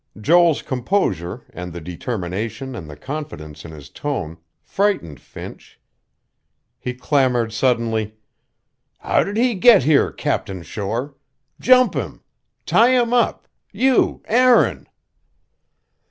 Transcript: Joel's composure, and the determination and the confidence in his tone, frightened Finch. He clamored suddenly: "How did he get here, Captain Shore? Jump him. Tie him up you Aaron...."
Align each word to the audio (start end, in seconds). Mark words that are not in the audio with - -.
Joel's 0.19 0.63
composure, 0.63 1.45
and 1.51 1.73
the 1.73 1.79
determination 1.79 2.73
and 2.75 2.89
the 2.89 2.95
confidence 2.95 3.63
in 3.65 3.69
his 3.71 3.87
tone, 3.87 4.39
frightened 4.63 5.19
Finch. 5.19 5.79
He 6.79 6.95
clamored 6.95 7.53
suddenly: 7.53 8.15
"How 8.97 9.23
did 9.23 9.37
he 9.37 9.53
get 9.53 9.83
here, 9.83 10.11
Captain 10.11 10.63
Shore? 10.63 11.13
Jump 11.59 11.93
him. 11.93 12.23
Tie 12.65 12.99
him 12.99 13.13
up 13.13 13.47
you 13.71 14.23
Aaron...." 14.25 14.89